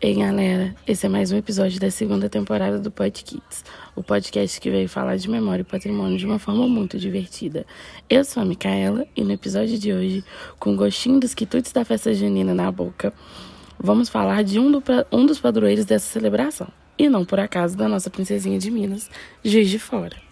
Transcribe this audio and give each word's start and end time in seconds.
Ei 0.00 0.14
galera, 0.14 0.76
esse 0.86 1.06
é 1.06 1.08
mais 1.08 1.32
um 1.32 1.36
episódio 1.36 1.80
da 1.80 1.90
segunda 1.90 2.28
temporada 2.28 2.78
do 2.78 2.88
Pod 2.88 3.24
Kids, 3.24 3.64
o 3.96 4.02
podcast 4.02 4.60
que 4.60 4.70
veio 4.70 4.88
falar 4.88 5.16
de 5.16 5.28
memória 5.28 5.62
e 5.62 5.64
patrimônio 5.64 6.16
de 6.16 6.24
uma 6.24 6.38
forma 6.38 6.68
muito 6.68 6.96
divertida. 7.00 7.66
Eu 8.08 8.24
sou 8.24 8.40
a 8.40 8.46
Micaela 8.46 9.04
e 9.16 9.24
no 9.24 9.32
episódio 9.32 9.76
de 9.76 9.92
hoje, 9.92 10.24
com 10.56 10.76
gostinho 10.76 11.18
dos 11.18 11.34
quitutes 11.34 11.72
da 11.72 11.84
festa 11.84 12.14
junina 12.14 12.54
na 12.54 12.70
boca, 12.70 13.12
vamos 13.76 14.08
falar 14.08 14.44
de 14.44 14.60
um, 14.60 14.70
do, 14.70 14.80
um 15.10 15.26
dos 15.26 15.40
padroeiros 15.40 15.84
dessa 15.84 16.06
celebração, 16.06 16.68
e 16.96 17.08
não 17.08 17.24
por 17.24 17.40
acaso 17.40 17.76
da 17.76 17.88
nossa 17.88 18.08
princesinha 18.08 18.56
de 18.56 18.70
Minas, 18.70 19.10
Juiz 19.42 19.68
de 19.68 19.80
Fora. 19.80 20.27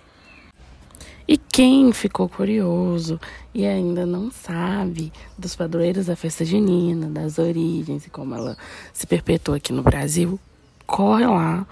E 1.28 1.36
quem 1.36 1.92
ficou 1.92 2.28
curioso 2.28 3.18
e 3.52 3.66
ainda 3.66 4.06
não 4.06 4.30
sabe 4.30 5.12
dos 5.36 5.56
padroeiros 5.56 6.06
da 6.06 6.14
festa 6.14 6.44
junina, 6.44 7.08
das 7.08 7.38
origens 7.38 8.06
e 8.06 8.10
como 8.10 8.34
ela 8.34 8.56
se 8.92 9.06
perpetua 9.06 9.56
aqui 9.56 9.72
no 9.72 9.82
Brasil, 9.82 10.38
corre 10.86 11.26
lá 11.26 11.66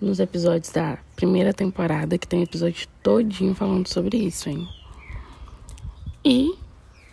nos 0.00 0.18
episódios 0.18 0.72
da 0.72 0.98
primeira 1.14 1.54
temporada, 1.54 2.18
que 2.18 2.26
tem 2.26 2.42
episódio 2.42 2.88
todinho 3.02 3.54
falando 3.54 3.86
sobre 3.86 4.16
isso, 4.16 4.48
hein? 4.48 4.68
E, 6.24 6.52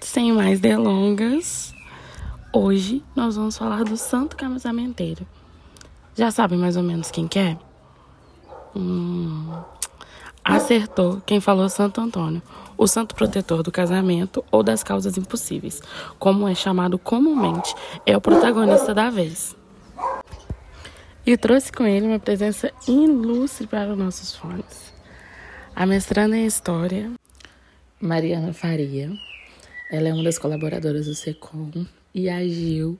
sem 0.01 0.33
mais 0.33 0.59
delongas, 0.59 1.73
hoje 2.51 3.03
nós 3.15 3.35
vamos 3.35 3.55
falar 3.55 3.83
do 3.83 3.95
Santo 3.95 4.35
Casamenteiro. 4.35 5.25
Já 6.15 6.31
sabem 6.31 6.57
mais 6.57 6.75
ou 6.75 6.83
menos 6.83 7.11
quem 7.11 7.27
que 7.27 7.37
é? 7.37 7.57
Hum, 8.75 9.51
Acertou 10.43 11.21
quem 11.25 11.39
falou 11.39 11.69
Santo 11.69 12.01
Antônio, 12.01 12.41
o 12.77 12.85
santo 12.85 13.15
protetor 13.15 13.63
do 13.63 13.71
casamento 13.71 14.43
ou 14.51 14.61
das 14.61 14.83
causas 14.83 15.17
impossíveis, 15.17 15.81
como 16.19 16.47
é 16.47 16.53
chamado 16.53 16.99
comumente, 16.99 17.73
é 18.05 18.15
o 18.17 18.21
protagonista 18.21 18.93
da 18.93 19.09
vez. 19.09 19.55
E 21.25 21.37
trouxe 21.37 21.71
com 21.71 21.85
ele 21.85 22.07
uma 22.07 22.19
presença 22.19 22.71
ilustre 22.85 23.67
para 23.67 23.93
os 23.93 23.97
nossos 23.97 24.35
fones. 24.35 24.93
A 25.73 25.85
mestranda 25.85 26.35
em 26.35 26.45
História, 26.45 27.09
Mariana 27.99 28.51
Faria. 28.51 29.11
Ela 29.89 30.09
é 30.09 30.13
uma 30.13 30.23
das 30.23 30.37
colaboradoras 30.37 31.05
do 31.05 31.15
SECOM 31.15 31.85
e 32.13 32.29
agiu 32.29 32.99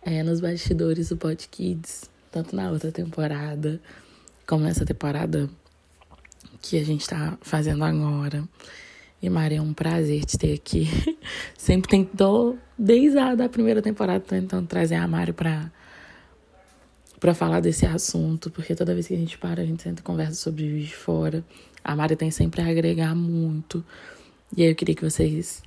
é, 0.00 0.22
nos 0.22 0.40
bastidores 0.40 1.08
do 1.08 1.16
Pod 1.16 1.48
Kids, 1.48 2.08
tanto 2.30 2.54
na 2.54 2.70
outra 2.70 2.92
temporada 2.92 3.80
como 4.46 4.64
nessa 4.64 4.86
temporada 4.86 5.50
que 6.60 6.78
a 6.78 6.84
gente 6.84 7.02
está 7.02 7.38
fazendo 7.40 7.84
agora. 7.84 8.44
E 9.20 9.28
Maria, 9.28 9.58
é 9.58 9.60
um 9.60 9.72
prazer 9.72 10.24
te 10.24 10.38
ter 10.38 10.54
aqui. 10.54 10.88
Sempre 11.56 11.90
tentou, 11.90 12.56
desde 12.78 13.18
a 13.18 13.34
da 13.34 13.48
primeira 13.48 13.82
temporada, 13.82 14.20
tentando 14.20 14.66
trazer 14.66 14.94
a 14.94 15.08
Mari 15.08 15.32
para 15.32 15.70
para 17.18 17.34
falar 17.34 17.58
desse 17.58 17.84
assunto, 17.84 18.48
porque 18.48 18.76
toda 18.76 18.94
vez 18.94 19.08
que 19.08 19.14
a 19.14 19.16
gente 19.16 19.36
para, 19.38 19.60
a 19.60 19.66
gente 19.66 19.82
sempre 19.82 20.04
conversa 20.04 20.34
sobre 20.34 20.68
Juiz 20.68 20.86
de 20.86 20.94
Fora. 20.94 21.44
A 21.82 21.96
Mari 21.96 22.14
tem 22.14 22.30
sempre 22.30 22.60
a 22.62 22.68
agregar 22.68 23.12
muito. 23.14 23.84
E 24.56 24.62
aí 24.62 24.70
eu 24.70 24.74
queria 24.76 24.94
que 24.94 25.02
vocês 25.02 25.60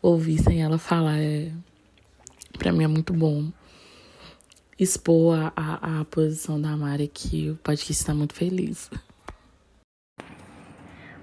ouvissem 0.00 0.62
ela 0.62 0.78
falar. 0.78 1.18
É, 1.18 1.52
para 2.58 2.72
mim 2.72 2.84
é 2.84 2.88
muito 2.88 3.12
bom 3.12 3.52
expor 4.78 5.36
a, 5.36 5.52
a, 5.56 6.00
a 6.00 6.04
posição 6.06 6.60
da 6.60 6.76
Mari 6.76 7.04
aqui. 7.04 7.50
O 7.50 7.56
podcast 7.56 7.92
está 7.92 8.14
muito 8.14 8.34
feliz. 8.34 8.90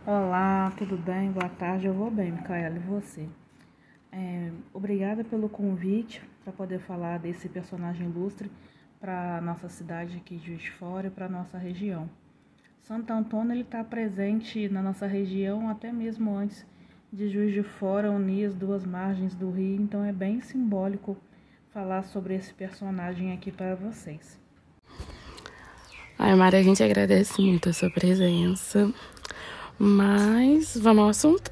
Olá, 0.07 0.71
tudo 0.77 0.95
bem? 0.97 1.31
Boa 1.31 1.49
tarde. 1.49 1.87
Eu 1.87 1.93
vou 1.95 2.11
bem, 2.11 2.31
Micaela, 2.31 2.75
e 2.75 2.79
você? 2.79 3.27
É, 4.11 4.51
obrigada 4.71 5.23
pelo 5.23 5.49
convite 5.49 6.21
para 6.43 6.53
poder 6.53 6.77
falar 6.77 7.17
desse 7.17 7.49
personagem 7.49 8.05
ilustre 8.05 8.51
para 8.99 9.41
nossa 9.41 9.67
cidade 9.67 10.15
aqui 10.17 10.37
de 10.37 10.45
Juiz 10.45 10.61
de 10.61 10.69
Fora 10.69 11.07
e 11.07 11.09
para 11.09 11.27
nossa 11.27 11.57
região. 11.57 12.07
Santo 12.81 13.11
Antônio 13.11 13.59
está 13.59 13.83
presente 13.83 14.69
na 14.69 14.83
nossa 14.83 15.07
região 15.07 15.67
até 15.71 15.91
mesmo 15.91 16.37
antes 16.37 16.63
de 17.11 17.27
Juiz 17.27 17.51
de 17.51 17.63
Fora 17.63 18.11
unir 18.11 18.45
as 18.45 18.53
duas 18.53 18.85
margens 18.85 19.33
do 19.33 19.49
rio, 19.49 19.81
então 19.81 20.05
é 20.05 20.13
bem 20.13 20.39
simbólico 20.39 21.17
falar 21.73 22.03
sobre 22.03 22.35
esse 22.35 22.53
personagem 22.53 23.33
aqui 23.33 23.51
para 23.51 23.73
vocês. 23.73 24.39
Ai, 26.17 26.35
Mari, 26.35 26.57
a 26.57 26.63
gente 26.63 26.83
agradece 26.83 27.41
muito 27.41 27.69
a 27.69 27.73
sua 27.73 27.89
presença. 27.89 28.93
Mas 29.77 30.77
vamos 30.77 31.03
ao 31.03 31.09
assunto. 31.09 31.51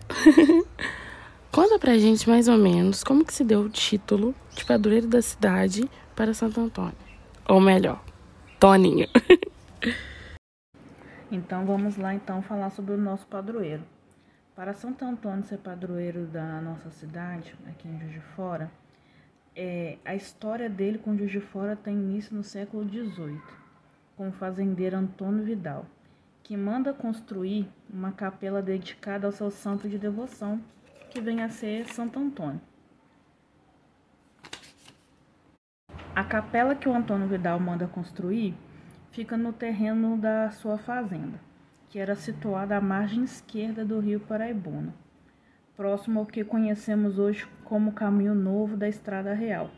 Conta 1.52 1.78
pra 1.78 1.98
gente 1.98 2.28
mais 2.30 2.48
ou 2.48 2.58
menos 2.58 3.04
como 3.04 3.26
que 3.26 3.34
se 3.34 3.44
deu 3.44 3.62
o 3.62 3.70
título 3.70 4.34
de 4.56 4.64
padroeiro 4.64 5.08
da 5.08 5.22
cidade 5.22 5.90
para 6.16 6.34
Santo 6.34 6.62
Antônio. 6.62 6.96
Ou 7.48 7.60
melhor, 7.60 8.02
Toninho. 8.60 9.08
então 11.30 11.66
vamos 11.66 11.98
lá 11.98 12.14
então 12.14 12.42
falar 12.42 12.70
sobre 12.70 12.94
o 12.94 12.98
nosso 12.98 13.28
padroeiro. 13.28 13.84
Para 14.56 14.74
Santo 14.74 15.04
Antônio 15.04 15.44
ser 15.44 15.58
padroeiro 15.58 16.26
da 16.26 16.62
nossa 16.62 16.90
cidade, 16.92 17.54
aqui 17.68 17.88
em 17.88 18.00
Juiz 18.00 18.14
de 18.14 18.22
Fora, 18.36 18.72
é, 19.56 19.98
a 20.06 20.16
história 20.16 20.70
dele 20.70 20.98
com 20.98 21.18
Juiz 21.18 21.32
de 21.32 21.42
Fora 21.42 21.76
tem 21.76 21.94
início 21.94 22.36
no 22.36 22.44
século 22.44 22.88
XVIII, 22.88 23.42
com 24.16 24.30
o 24.30 24.32
fazendeiro 24.32 24.96
Antônio 24.96 25.44
Vidal 25.44 25.86
que 26.44 26.58
manda 26.58 26.94
construir 26.94 27.70
uma 27.90 28.12
capela 28.12 28.62
dedicada 28.62 29.26
ao 29.26 29.32
seu 29.32 29.50
santo 29.50 29.88
de 29.88 29.98
devoção, 29.98 30.62
que 31.10 31.22
vem 31.22 31.42
a 31.42 31.48
ser 31.48 31.88
Santo 31.88 32.20
Antônio. 32.20 32.60
A 36.14 36.24
capela 36.24 36.76
que 36.76 36.90
o 36.90 36.94
Antônio 36.94 37.28
Vidal 37.28 37.60
manda 37.60 37.88
construir 37.88 38.54
fica 39.12 39.38
no 39.38 39.54
terreno 39.54 40.18
da 40.18 40.52
sua 40.52 40.78
fazenda, 40.78 41.40
que 41.90 41.98
era 41.98 42.16
situada 42.16 42.76
à 42.76 42.82
margem 42.82 43.24
esquerda 43.24 43.86
do 43.86 44.00
rio 44.00 44.20
Paraibuna, 44.20 44.94
próximo 45.78 46.20
ao 46.20 46.26
que 46.26 46.44
conhecemos 46.44 47.18
hoje 47.18 47.48
como 47.64 47.94
Caminho 47.94 48.36
Novo 48.36 48.76
da 48.76 48.90
Estrada 48.90 49.34
Real, 49.34 49.72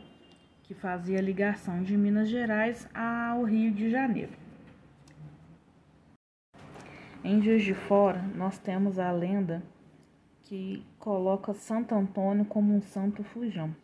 que 0.64 0.74
fazia 0.74 1.20
ligação 1.20 1.82
de 1.82 1.96
Minas 1.96 2.28
Gerais 2.28 2.88
ao 2.92 3.44
Rio 3.44 3.70
de 3.72 3.88
Janeiro. 3.88 4.45
Em 7.28 7.42
Juiz 7.42 7.64
de 7.64 7.74
Fora, 7.74 8.22
nós 8.36 8.56
temos 8.56 9.00
a 9.00 9.10
lenda 9.10 9.60
que 10.44 10.86
coloca 10.96 11.52
Santo 11.54 11.92
Antônio 11.92 12.44
como 12.44 12.72
um 12.72 12.80
santo 12.80 13.24
fujão. 13.24 13.74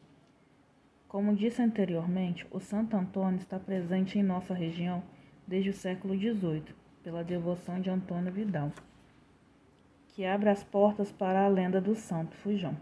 Como 1.08 1.34
disse 1.34 1.60
anteriormente, 1.60 2.46
o 2.52 2.60
Santo 2.60 2.96
Antônio 2.96 3.40
está 3.40 3.58
presente 3.58 4.16
em 4.16 4.22
nossa 4.22 4.54
região 4.54 5.02
desde 5.44 5.70
o 5.70 5.74
século 5.74 6.16
XVIII, 6.16 6.66
pela 7.02 7.24
devoção 7.24 7.80
de 7.80 7.90
Antônio 7.90 8.32
Vidal, 8.32 8.70
que 10.14 10.24
abre 10.24 10.48
as 10.48 10.62
portas 10.62 11.10
para 11.10 11.44
a 11.44 11.48
lenda 11.48 11.80
do 11.80 11.96
Santo 11.96 12.36
Fujão. 12.36 12.76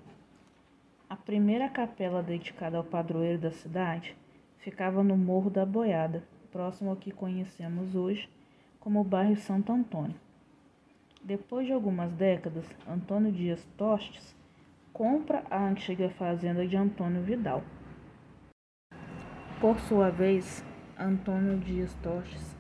A 1.09 1.17
primeira 1.17 1.71
capela 1.71 2.23
dedicada 2.23 2.77
ao 2.77 2.85
padroeiro 2.85 3.39
da 3.39 3.51
cidade 3.51 4.15
ficava 4.59 5.03
no 5.03 5.17
Morro 5.17 5.49
da 5.49 5.65
Boiada, 5.65 6.23
próximo 6.53 6.91
ao 6.91 6.97
que 6.97 7.11
conhecemos 7.11 7.95
hoje 7.95 8.29
como 8.79 9.01
o 9.01 9.05
bairro 9.05 9.37
Santo 9.37 9.73
Antônio. 9.73 10.17
Depois 11.23 11.67
de 11.67 11.73
algumas 11.73 12.11
décadas, 12.13 12.65
Antônio 12.89 13.31
Dias 13.31 13.63
Tostes 13.77 14.35
compra 14.91 15.45
a 15.51 15.63
antiga 15.63 16.09
fazenda 16.09 16.67
de 16.67 16.79
Antônio 16.79 17.21
Vidal. 17.23 17.63
Por 19.61 19.79
sua 19.81 20.09
vez, 20.09 20.65
Antônio 20.99 21.59
Dias 21.59 21.95
Tostes 22.03 22.57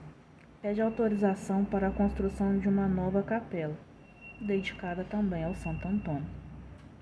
pede 0.60 0.82
autorização 0.82 1.65
para 1.65 1.88
a 1.88 1.91
construção 1.91 2.59
de 2.59 2.69
uma 2.69 2.87
nova 2.87 3.22
capela, 3.22 3.75
dedicada 4.38 5.04
também 5.04 5.42
ao 5.42 5.54
Santo 5.54 5.88
Antônio. 5.88 6.28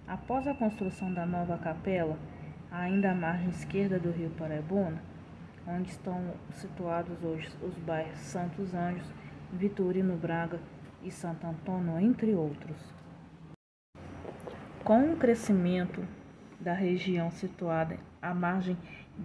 Após 0.06 0.46
a 0.46 0.54
construção 0.54 1.12
da 1.12 1.26
nova 1.26 1.58
capela, 1.58 2.16
ainda 2.70 3.10
à 3.10 3.14
margem 3.16 3.48
esquerda 3.48 3.98
do 3.98 4.12
rio 4.12 4.30
Paraibuna, 4.30 5.02
onde 5.66 5.90
estão 5.90 6.34
situados 6.52 7.20
hoje 7.25 7.49
os 7.60 7.76
bairros 7.78 8.20
Santos 8.20 8.72
Anjos, 8.72 9.12
Vitorino 9.52 10.16
Braga, 10.16 10.60
e 11.02 11.10
Santo 11.10 11.46
Antônio, 11.46 11.98
entre 11.98 12.34
outros. 12.34 12.76
Com 14.84 15.12
o 15.12 15.16
crescimento 15.16 16.06
da 16.60 16.72
região 16.72 17.30
situada 17.30 17.98
à 18.20 18.34
margem 18.34 18.76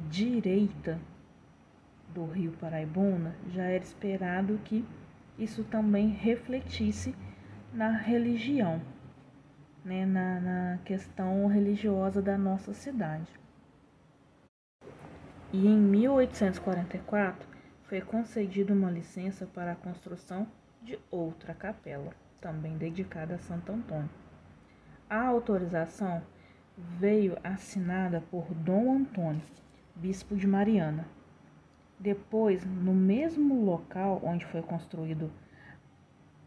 direita 0.10 1.00
do 2.14 2.26
rio 2.26 2.52
Paraibuna, 2.54 3.36
já 3.50 3.64
era 3.64 3.84
esperado 3.84 4.60
que 4.66 4.86
isso 5.38 5.64
também 5.64 6.10
refletisse 6.10 7.16
na 7.74 7.90
religião, 7.90 8.82
né, 9.84 10.06
na, 10.06 10.40
na 10.40 10.80
questão 10.86 11.48
religiosa 11.48 12.22
da 12.22 12.38
nossa 12.38 12.74
cidade. 12.74 13.32
E 15.52 15.68
em 15.68 15.78
1844 15.78 17.48
foi 17.84 18.02
concedida 18.02 18.74
uma 18.74 18.92
licença 18.92 19.46
para 19.46 19.72
a 19.74 19.76
construção 19.76 20.48
de 20.84 21.00
outra 21.10 21.54
capela, 21.54 22.14
também 22.42 22.78
dedicada 22.78 23.36
a 23.36 23.40
Santo 23.40 23.72
Antônio. 23.72 24.10
A 25.10 25.28
autorização 25.28 26.22
veio 26.78 27.38
assinada 27.44 28.22
por 28.30 28.54
Dom 28.54 28.94
Antônio, 28.94 29.42
bispo 29.96 30.36
de 30.36 30.46
Mariana, 30.46 31.06
Depois, 32.00 32.66
no 32.66 32.94
mesmo 32.94 33.64
local 33.64 34.20
onde 34.24 34.46
foi 34.46 34.62
construído 34.62 35.32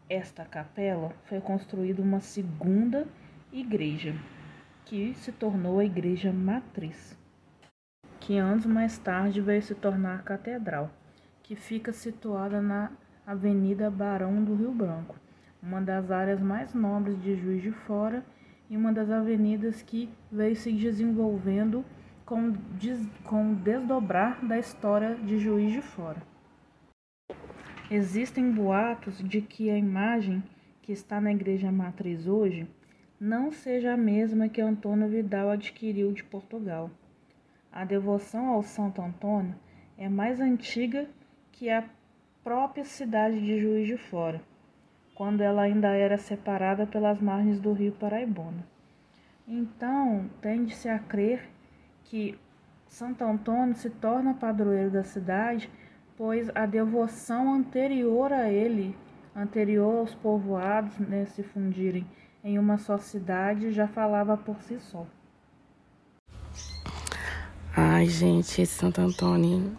esta 0.07 0.45
capela, 0.45 1.15
foi 1.23 1.41
construída 1.41 2.01
uma 2.01 2.19
segunda 2.19 3.07
igreja, 3.51 4.13
que 4.85 5.15
se 5.15 5.31
tornou 5.31 5.79
a 5.79 5.85
igreja 5.85 6.31
matriz, 6.31 7.17
que 8.19 8.37
anos 8.37 8.65
mais 8.67 8.99
tarde 8.99 9.41
veio 9.41 9.63
se 9.63 9.73
tornar 9.73 10.19
a 10.19 10.23
catedral, 10.23 10.91
que 11.41 11.55
fica 11.55 11.91
situada 11.91 12.61
na 12.61 12.91
Avenida 13.27 13.91
Barão 13.91 14.41
do 14.41 14.55
Rio 14.55 14.71
Branco, 14.71 15.19
uma 15.61 15.81
das 15.81 16.09
áreas 16.11 16.41
mais 16.41 16.73
nobres 16.73 17.21
de 17.21 17.35
Juiz 17.35 17.61
de 17.61 17.73
Fora 17.73 18.25
e 18.69 18.77
uma 18.77 18.93
das 18.93 19.11
avenidas 19.11 19.81
que 19.81 20.09
veio 20.31 20.55
se 20.55 20.71
desenvolvendo 20.71 21.83
com, 22.25 22.53
com 23.25 23.51
o 23.51 23.55
desdobrar 23.55 24.39
da 24.45 24.57
história 24.57 25.15
de 25.15 25.39
Juiz 25.39 25.73
de 25.73 25.81
Fora. 25.81 26.23
Existem 27.91 28.49
boatos 28.49 29.17
de 29.17 29.41
que 29.41 29.69
a 29.69 29.77
imagem 29.77 30.41
que 30.81 30.93
está 30.93 31.19
na 31.19 31.33
igreja 31.33 31.69
matriz 31.69 32.27
hoje 32.27 32.65
não 33.19 33.51
seja 33.51 33.93
a 33.93 33.97
mesma 33.97 34.47
que 34.47 34.61
Antônio 34.61 35.09
Vidal 35.09 35.49
adquiriu 35.49 36.13
de 36.13 36.23
Portugal. 36.23 36.89
A 37.73 37.83
devoção 37.83 38.47
ao 38.47 38.63
Santo 38.63 39.01
Antônio 39.01 39.53
é 39.97 40.07
mais 40.07 40.39
antiga 40.39 41.09
que 41.51 41.69
a 41.69 41.83
própria 42.47 42.85
cidade 42.85 43.41
de 43.41 43.59
Juiz 43.59 43.85
de 43.85 43.97
Fora, 43.97 44.41
quando 45.13 45.41
ela 45.41 45.63
ainda 45.63 45.89
era 45.89 46.17
separada 46.17 46.87
pelas 46.87 47.19
margens 47.19 47.59
do 47.59 47.73
rio 47.73 47.91
Paraibuna. 47.91 48.65
Então, 49.45 50.29
tende-se 50.39 50.87
a 50.87 50.97
crer 50.97 51.41
que 52.05 52.39
Santo 52.87 53.25
Antônio 53.25 53.75
se 53.75 53.89
torna 53.89 54.33
padroeiro 54.33 54.89
da 54.89 55.03
cidade, 55.03 55.69
pois 56.15 56.49
a 56.55 56.65
devoção 56.65 57.53
anterior 57.53 58.31
a 58.31 58.49
ele, 58.49 58.95
anterior 59.35 59.97
aos 59.97 60.15
povoados 60.15 60.97
né, 60.99 61.25
se 61.25 61.43
fundirem 61.43 62.07
em 62.41 62.57
uma 62.57 62.77
só 62.77 62.97
cidade, 62.97 63.73
já 63.73 63.89
falava 63.89 64.37
por 64.37 64.61
si 64.61 64.79
só. 64.79 65.05
Ai, 67.75 68.05
gente, 68.05 68.61
esse 68.61 68.73
Santo 68.73 69.01
Antônio. 69.01 69.75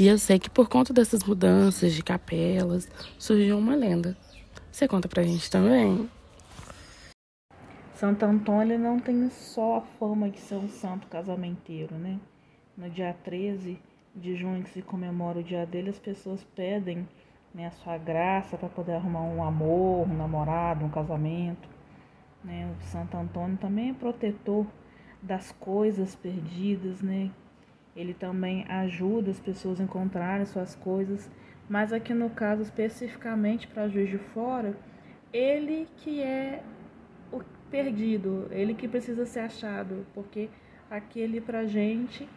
E 0.00 0.08
eu 0.08 0.16
sei 0.16 0.38
que 0.38 0.48
por 0.48 0.66
conta 0.66 0.94
dessas 0.94 1.22
mudanças 1.22 1.92
de 1.92 2.02
capelas, 2.02 2.88
surgiu 3.18 3.58
uma 3.58 3.74
lenda. 3.74 4.16
Você 4.72 4.88
conta 4.88 5.06
pra 5.06 5.22
gente 5.22 5.50
também? 5.50 6.08
Santo 7.92 8.24
Antônio 8.24 8.78
não 8.78 8.98
tem 8.98 9.28
só 9.28 9.76
a 9.76 9.80
fama 9.82 10.30
de 10.30 10.40
ser 10.40 10.54
um 10.54 10.70
santo 10.70 11.06
casamenteiro, 11.06 11.96
né? 11.96 12.18
No 12.78 12.88
dia 12.88 13.14
13 13.22 13.78
de 14.16 14.36
junho, 14.36 14.62
que 14.62 14.70
se 14.70 14.80
comemora 14.80 15.40
o 15.40 15.44
dia 15.44 15.66
dele, 15.66 15.90
as 15.90 15.98
pessoas 15.98 16.42
pedem 16.56 17.06
né, 17.54 17.66
a 17.66 17.70
sua 17.70 17.98
graça 17.98 18.56
para 18.56 18.70
poder 18.70 18.92
arrumar 18.92 19.20
um 19.20 19.44
amor, 19.44 20.08
um 20.08 20.16
namorado, 20.16 20.82
um 20.82 20.88
casamento. 20.88 21.68
Né? 22.42 22.74
O 22.74 22.82
Santo 22.84 23.18
Antônio 23.18 23.58
também 23.58 23.90
é 23.90 23.92
protetor 23.92 24.66
das 25.20 25.52
coisas 25.52 26.16
perdidas, 26.16 27.02
né? 27.02 27.30
Ele 27.94 28.14
também 28.14 28.64
ajuda 28.68 29.30
as 29.30 29.40
pessoas 29.40 29.80
a 29.80 29.84
encontrarem 29.84 30.46
suas 30.46 30.74
coisas, 30.74 31.30
mas 31.68 31.92
aqui 31.92 32.14
no 32.14 32.30
caso 32.30 32.62
especificamente 32.62 33.66
para 33.68 33.88
Juiz 33.88 34.10
de 34.10 34.18
Fora, 34.18 34.76
ele 35.32 35.86
que 35.96 36.20
é 36.20 36.62
perdido, 37.70 38.48
ele 38.50 38.74
que 38.74 38.88
precisa 38.88 39.24
ser 39.24 39.40
achado, 39.40 40.04
porque 40.12 40.50
aquele 40.90 41.40
pra 41.40 41.64
gente, 41.64 42.28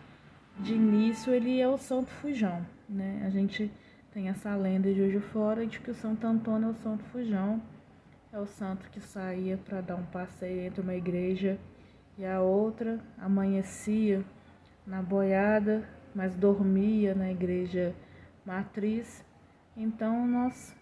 de 0.60 0.74
início, 0.76 1.34
ele 1.34 1.60
é 1.60 1.68
o 1.68 1.78
Santo 1.78 2.12
Fujão, 2.12 2.64
né? 2.88 3.24
A 3.26 3.30
gente 3.32 3.72
tem 4.14 4.30
essa 4.30 4.56
lenda 4.56 4.94
de 4.94 5.02
hoje 5.02 5.20
fora 5.20 5.66
de 5.66 5.80
que 5.80 5.90
o 5.90 5.96
Santo 5.96 6.28
Antônio 6.28 6.68
é 6.68 6.72
o 6.72 6.76
Santo 6.76 7.04
Fujão, 7.06 7.60
é 8.32 8.40
o 8.40 8.46
santo 8.46 8.90
que 8.90 9.00
saía 9.00 9.58
para 9.58 9.82
dar 9.82 9.96
um 9.96 10.06
passeio 10.06 10.62
entre 10.62 10.82
uma 10.82 10.96
igreja 10.96 11.60
e 12.18 12.26
a 12.26 12.42
outra, 12.42 13.00
amanhecia 13.18 14.24
na 14.86 15.02
boiada, 15.02 15.88
mas 16.14 16.36
dormia 16.36 17.16
na 17.16 17.32
igreja 17.32 17.96
matriz. 18.46 19.26
Então 19.76 20.28
nós 20.28 20.76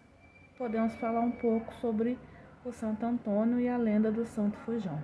podemos 0.58 0.96
falar 0.96 1.22
um 1.22 1.32
pouco 1.32 1.74
sobre 1.76 2.18
o 2.66 2.72
Santo 2.72 3.06
Antônio 3.06 3.60
e 3.60 3.68
a 3.68 3.78
lenda 3.78 4.12
do 4.12 4.26
Santo 4.26 4.58
Fujão. 4.60 5.02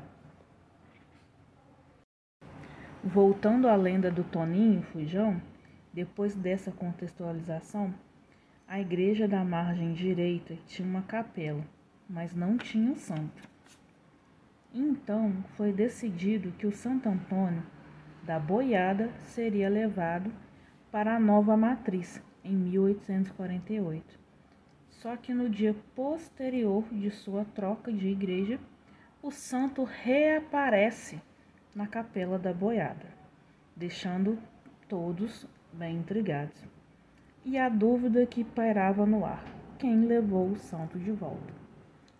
Voltando 3.04 3.68
à 3.70 3.76
lenda 3.76 4.12
do 4.12 4.24
Toninho 4.24 4.82
Fujão, 4.82 5.42
depois 5.94 6.36
dessa 6.36 6.72
contextualização, 6.72 7.94
a 8.68 8.82
igreja 8.82 9.28
da 9.28 9.44
margem 9.44 9.94
direita 9.94 10.56
tinha 10.68 10.88
uma 10.88 11.02
capela, 11.04 11.64
mas 12.10 12.36
não 12.36 12.58
tinha 12.58 12.92
o 12.92 12.98
santo. 12.98 13.48
Então 14.74 15.44
foi 15.56 15.72
decidido 15.72 16.52
que 16.52 16.68
o 16.68 16.72
Santo 16.72 17.08
Antônio 17.08 17.64
da 18.28 18.38
Boiada 18.38 19.10
seria 19.30 19.70
levado 19.70 20.32
para 20.92 21.16
a 21.16 21.20
nova 21.20 21.58
matriz 21.58 22.22
em 22.44 22.54
1848 22.54 24.28
só 25.02 25.16
que 25.16 25.34
no 25.34 25.50
dia 25.50 25.76
posterior 25.96 26.84
de 26.92 27.10
sua 27.12 27.46
troca 27.46 27.92
de 27.92 28.08
igreja, 28.08 28.60
o 29.22 29.32
santo 29.32 29.84
reaparece 29.84 31.22
na 31.76 31.88
capela 31.88 32.40
da 32.40 32.54
boiada, 32.54 33.06
deixando 33.76 34.40
todos 34.90 35.48
bem 35.72 35.98
intrigados. 35.98 36.62
E 37.46 37.58
a 37.58 37.70
dúvida 37.70 38.26
que 38.26 38.44
pairava 38.44 39.06
no 39.06 39.24
ar: 39.24 39.44
quem 39.78 40.06
levou 40.06 40.50
o 40.50 40.58
santo 40.58 40.98
de 40.98 41.12
volta? 41.12 41.54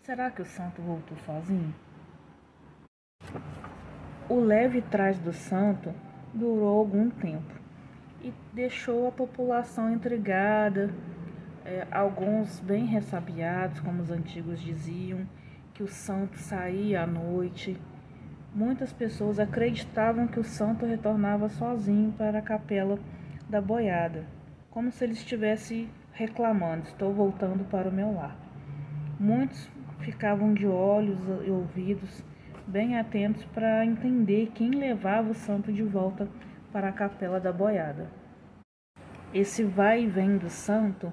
Será 0.04 0.30
que 0.30 0.42
o 0.42 0.46
santo 0.46 0.82
voltou 0.82 1.18
sozinho? 1.26 1.74
O 4.30 4.42
leve 4.42 4.82
trás 4.82 5.18
do 5.20 5.32
santo 5.32 5.94
durou 6.34 6.80
algum 6.80 7.10
tempo 7.10 7.54
e 8.22 8.34
deixou 8.52 9.08
a 9.08 9.12
população 9.12 9.90
intrigada 9.94 10.94
é, 11.64 11.88
alguns 11.90 12.60
bem 12.60 12.86
ressabiados, 12.86 13.80
como 13.80 14.02
os 14.02 14.12
antigos 14.12 14.60
diziam, 14.60 15.26
que 15.74 15.82
o 15.82 15.88
santo 15.88 16.38
saía 16.38 17.04
à 17.04 17.08
noite. 17.08 17.80
Muitas 18.54 18.92
pessoas 18.92 19.40
acreditavam 19.40 20.28
que 20.28 20.42
o 20.42 20.44
santo 20.44 20.86
retornava 20.86 21.48
sozinho 21.48 22.12
para 22.12 22.40
a 22.40 22.42
capela 22.42 23.00
da 23.50 23.62
boiada, 23.62 24.26
como 24.70 24.92
se 24.92 25.06
ele 25.06 25.14
estivesse 25.14 25.90
reclamando: 26.12 26.84
Estou 26.84 27.14
voltando 27.14 27.64
para 27.70 27.88
o 27.88 27.94
meu 27.94 28.14
lar. 28.14 28.38
Muitos 29.18 29.70
ficavam 30.00 30.54
de 30.54 30.68
olhos 30.68 31.18
e 31.46 31.50
ouvidos 31.50 32.26
bem 32.68 32.98
atentos 32.98 33.46
para 33.46 33.86
entender 33.86 34.52
quem 34.54 34.72
levava 34.72 35.32
o 35.32 35.34
santo 35.34 35.72
de 35.72 35.84
volta 35.84 36.28
para 36.72 36.90
a 36.90 36.92
capela 36.92 37.40
da 37.40 37.52
boiada. 37.52 38.12
Esse 39.34 39.64
vai 39.64 40.04
e 40.04 40.08
vem 40.08 40.38
do 40.38 40.50
santo 40.50 41.12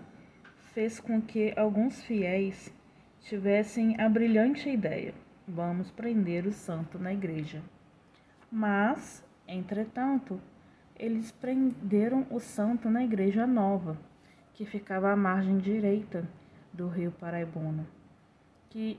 fez 0.72 0.98
com 0.98 1.22
que 1.22 1.54
alguns 1.56 2.02
fiéis 2.02 2.74
tivessem 3.20 4.00
a 4.00 4.08
brilhante 4.08 4.68
ideia: 4.68 5.14
vamos 5.46 5.90
prender 5.92 6.44
o 6.46 6.52
santo 6.52 6.98
na 6.98 7.12
igreja. 7.12 7.62
Mas, 8.50 9.24
entretanto, 9.46 10.40
eles 10.96 11.30
prenderam 11.30 12.26
o 12.30 12.40
santo 12.40 12.90
na 12.90 13.04
igreja 13.04 13.46
nova, 13.46 13.96
que 14.52 14.64
ficava 14.64 15.12
à 15.12 15.16
margem 15.16 15.58
direita 15.58 16.28
do 16.72 16.88
rio 16.88 17.12
Paraibuna. 17.12 17.86
Que 18.70 18.98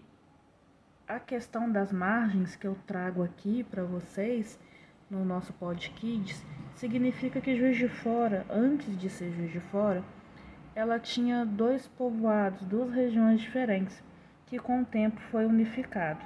a 1.07 1.19
questão 1.19 1.71
das 1.71 1.91
margens 1.91 2.55
que 2.55 2.65
eu 2.65 2.75
trago 2.87 3.23
aqui 3.23 3.63
para 3.63 3.83
vocês 3.83 4.59
no 5.09 5.23
nosso 5.23 5.53
podcast 5.53 6.43
significa 6.73 7.39
que 7.39 7.55
Juiz 7.55 7.77
de 7.77 7.87
Fora, 7.87 8.43
antes 8.49 8.97
de 8.97 9.07
ser 9.07 9.31
Juiz 9.31 9.51
de 9.51 9.59
Fora, 9.59 10.03
ela 10.73 10.99
tinha 10.99 11.45
dois 11.45 11.87
povoados, 11.87 12.65
duas 12.65 12.91
regiões 12.91 13.39
diferentes, 13.39 14.03
que 14.47 14.57
com 14.57 14.81
o 14.81 14.85
tempo 14.85 15.19
foi 15.29 15.45
unificado. 15.45 16.25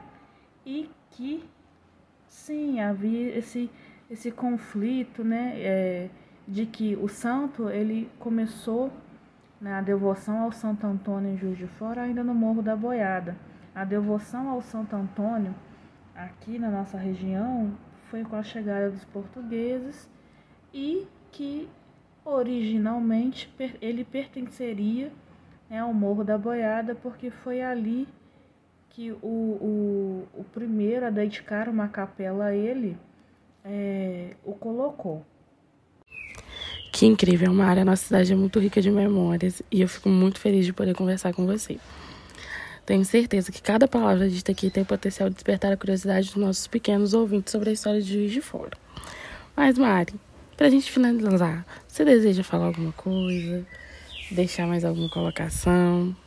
E 0.66 0.90
que, 1.12 1.44
sim, 2.26 2.80
havia 2.80 3.38
esse, 3.38 3.70
esse 4.10 4.32
conflito, 4.32 5.26
né, 5.26 5.54
é, 5.58 6.10
de 6.48 6.66
que 6.66 6.96
o 6.96 7.10
santo, 7.10 7.70
ele 7.70 8.10
começou 8.18 8.92
né, 9.60 9.82
devoção 9.82 10.40
ao 10.40 10.54
Santo 10.54 10.88
Antônio 10.88 11.34
em 11.34 11.38
Juiz 11.38 11.58
de 11.58 11.68
Fora, 11.68 12.04
ainda 12.04 12.24
no 12.24 12.34
Morro 12.34 12.62
da 12.62 12.78
Boiada. 12.78 13.49
A 13.80 13.86
devoção 13.86 14.50
ao 14.50 14.62
Santo 14.62 14.96
Antônio, 14.96 15.56
aqui 16.14 16.60
na 16.60 16.70
nossa 16.70 16.98
região, 16.98 17.72
foi 18.10 18.24
com 18.24 18.36
a 18.36 18.44
chegada 18.44 18.90
dos 18.90 19.06
portugueses 19.06 20.10
e 20.74 21.08
que 21.32 21.70
Originalmente 22.26 23.50
ele 23.82 24.04
pertenceria 24.04 25.12
né, 25.70 25.80
ao 25.80 25.94
Morro 25.94 26.24
da 26.24 26.38
Boiada, 26.38 26.94
porque 26.94 27.32
foi 27.32 27.62
ali 27.62 28.08
que 28.90 29.12
o, 29.12 29.18
o, 29.26 30.28
o 30.36 30.44
primeiro 30.44 31.06
a 31.08 31.10
dedicar 31.10 31.68
uma 31.68 31.88
capela 31.88 32.46
a 32.46 32.56
ele 32.56 32.98
é, 33.64 34.36
o 34.46 34.54
colocou. 34.54 35.26
Que 36.92 37.06
incrível, 37.06 37.54
Mara. 37.54 37.82
A 37.82 37.86
nossa 37.86 38.04
cidade 38.04 38.34
é 38.34 38.36
muito 38.36 38.60
rica 38.60 38.82
de 38.82 38.92
memórias 38.92 39.64
e 39.72 39.82
eu 39.82 39.88
fico 39.88 40.10
muito 40.10 40.40
feliz 40.40 40.66
de 40.66 40.74
poder 40.74 40.94
conversar 40.94 41.34
com 41.34 41.46
você. 41.46 41.80
Tenho 42.90 43.06
certeza 43.06 43.52
que 43.52 43.62
cada 43.62 43.88
palavra 43.88 44.28
dita 44.28 44.52
aqui 44.52 44.72
tem 44.72 44.82
o 44.82 44.86
potencial 44.86 45.30
de 45.30 45.36
despertar 45.36 45.72
a 45.72 45.78
curiosidade 45.78 46.30
dos 46.30 46.38
nossos 46.38 46.66
pequenos 46.66 47.14
ouvintes 47.14 47.52
sobre 47.52 47.70
a 47.70 47.74
história 47.74 48.02
de 48.02 48.12
Juiz 48.12 48.32
de 48.32 48.42
Fora. 48.42 48.76
Mas, 49.56 49.78
Mari, 49.78 50.16
pra 50.58 50.72
gente 50.72 50.92
finalizar, 50.92 51.64
você 51.88 52.04
deseja 52.04 52.44
falar 52.44 52.66
alguma 52.66 52.92
coisa? 52.94 53.64
Deixar 54.32 54.66
mais 54.66 54.84
alguma 54.84 55.08
colocação? 55.08 56.18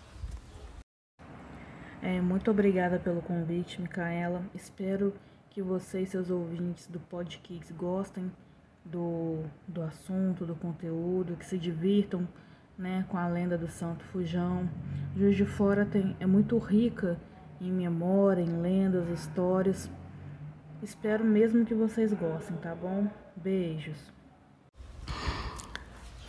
É, 2.01 2.21
muito 2.21 2.49
obrigada 2.49 2.97
pelo 2.97 3.21
convite, 3.23 3.83
Micaela. 3.83 4.45
Espero 4.55 5.13
que 5.51 5.61
você 5.61 6.03
e 6.03 6.07
seus 6.07 6.31
ouvintes 6.31 6.87
do 6.87 7.01
Podkids 7.01 7.73
gostem 7.73 8.31
do, 8.85 9.43
do 9.67 9.83
assunto, 9.83 10.47
do 10.47 10.55
conteúdo, 10.55 11.35
que 11.37 11.45
se 11.45 11.59
divirtam 11.59 12.25
né, 12.83 13.05
com 13.09 13.17
a 13.17 13.29
lenda 13.29 13.57
do 13.57 13.69
Santo 13.69 14.05
Fujão. 14.07 14.69
Juiz 15.17 15.37
de 15.37 15.47
Fora 15.47 15.87
tem, 15.87 16.17
é 16.19 16.27
muito 16.27 16.59
rica 16.59 17.17
em 17.61 17.71
memória, 17.71 18.43
em 18.43 18.61
lendas, 18.61 19.09
histórias. 19.09 19.89
Espero 20.83 21.25
mesmo 21.25 21.65
que 21.65 21.75
vocês 21.75 22.13
gostem, 22.13 22.57
tá 22.57 22.75
bom? 22.75 23.07
Beijos. 23.37 23.97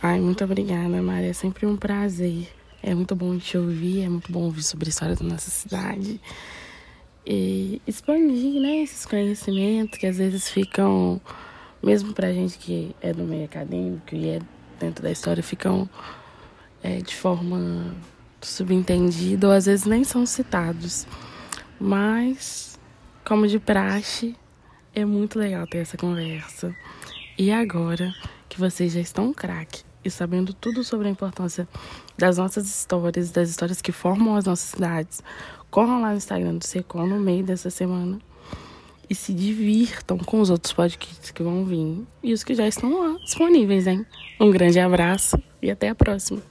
Ai, 0.00 0.20
muito 0.20 0.44
obrigada, 0.44 1.02
Maria. 1.02 1.30
É 1.30 1.32
sempre 1.32 1.66
um 1.66 1.76
prazer. 1.76 2.48
É 2.80 2.94
muito 2.94 3.16
bom 3.16 3.36
te 3.36 3.58
ouvir, 3.58 4.02
é 4.02 4.08
muito 4.08 4.30
bom 4.30 4.42
ouvir 4.42 4.62
sobre 4.62 4.86
a 4.86 4.90
história 4.90 5.16
da 5.16 5.24
nossa 5.24 5.50
cidade. 5.50 6.20
E 7.26 7.82
expandir, 7.84 8.60
né, 8.60 8.82
esses 8.82 9.04
conhecimentos 9.06 9.98
que 9.98 10.06
às 10.06 10.18
vezes 10.18 10.48
ficam, 10.48 11.20
mesmo 11.82 12.12
pra 12.12 12.32
gente 12.32 12.58
que 12.58 12.94
é 13.00 13.12
do 13.12 13.24
meio 13.24 13.46
acadêmico 13.46 14.14
e 14.14 14.28
é 14.28 14.40
dentro 14.78 15.02
da 15.02 15.10
história, 15.10 15.42
ficam 15.42 15.88
é, 16.84 16.98
de 16.98 17.16
forma 17.16 17.96
subentendida 18.42 19.48
ou 19.48 19.54
às 19.54 19.64
vezes 19.64 19.86
nem 19.86 20.04
são 20.04 20.26
citados. 20.26 21.06
Mas, 21.80 22.78
como 23.24 23.48
de 23.48 23.58
praxe, 23.58 24.36
é 24.94 25.02
muito 25.02 25.38
legal 25.38 25.66
ter 25.66 25.78
essa 25.78 25.96
conversa. 25.96 26.76
E 27.38 27.50
agora 27.50 28.12
que 28.48 28.60
vocês 28.60 28.92
já 28.92 29.00
estão 29.00 29.32
craque 29.32 29.82
e 30.04 30.10
sabendo 30.10 30.52
tudo 30.52 30.84
sobre 30.84 31.08
a 31.08 31.10
importância 31.10 31.66
das 32.18 32.36
nossas 32.36 32.66
histórias, 32.66 33.30
das 33.30 33.48
histórias 33.48 33.80
que 33.80 33.90
formam 33.90 34.36
as 34.36 34.44
nossas 34.44 34.68
cidades, 34.68 35.22
corram 35.70 36.02
lá 36.02 36.10
no 36.10 36.18
Instagram 36.18 36.56
do 36.56 36.66
Secom 36.66 37.06
no 37.06 37.18
meio 37.18 37.42
dessa 37.42 37.70
semana 37.70 38.18
e 39.08 39.14
se 39.14 39.32
divirtam 39.32 40.18
com 40.18 40.40
os 40.40 40.50
outros 40.50 40.72
podcasts 40.74 41.30
que 41.30 41.42
vão 41.42 41.64
vir 41.64 42.06
e 42.22 42.32
os 42.32 42.44
que 42.44 42.54
já 42.54 42.68
estão 42.68 43.00
lá 43.00 43.18
disponíveis, 43.20 43.86
hein? 43.86 44.04
Um 44.38 44.50
grande 44.50 44.78
abraço 44.78 45.42
e 45.62 45.70
até 45.70 45.88
a 45.88 45.94
próxima. 45.94 46.42